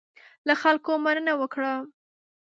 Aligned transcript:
له 0.47 0.53
خلکو 0.61 0.91
مننه 1.05 1.33
وکړه. 1.41 1.73